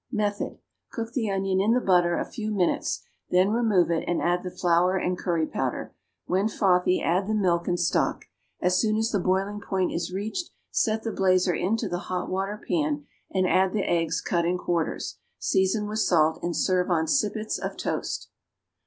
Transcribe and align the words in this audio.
Method. 0.11 0.57
Cook 0.91 1.13
the 1.13 1.29
onion 1.29 1.61
in 1.61 1.73
the 1.73 1.79
butter 1.79 2.17
a 2.17 2.25
few 2.25 2.51
minutes, 2.51 3.03
then 3.29 3.51
remove 3.51 3.91
it 3.91 4.03
and 4.07 4.19
add 4.19 4.41
the 4.41 4.49
flour 4.49 4.97
and 4.97 5.15
curry 5.15 5.45
powder; 5.45 5.93
when 6.25 6.47
frothy 6.47 6.99
add 7.03 7.27
the 7.27 7.35
milk 7.35 7.67
and 7.67 7.79
stock. 7.79 8.25
As 8.59 8.79
soon 8.81 8.97
as 8.97 9.11
the 9.11 9.19
boiling 9.19 9.61
point 9.61 9.91
is 9.91 10.11
reached, 10.11 10.49
set 10.71 11.03
the 11.03 11.11
blazer 11.11 11.53
into 11.53 11.87
the 11.87 11.99
hot 12.09 12.31
water 12.31 12.59
pan 12.67 13.05
and 13.29 13.45
add 13.45 13.73
the 13.73 13.87
eggs 13.87 14.21
cut 14.21 14.43
in 14.43 14.57
quarters. 14.57 15.19
Season 15.37 15.85
with 15.87 15.99
salt 15.99 16.39
and 16.41 16.55
serve 16.55 16.89
on 16.89 17.05
sippets 17.07 17.59
of 17.59 17.77
toast. 17.77 18.31